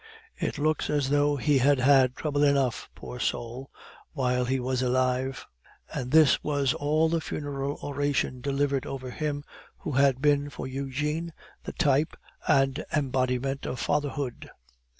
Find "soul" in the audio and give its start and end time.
3.19-3.69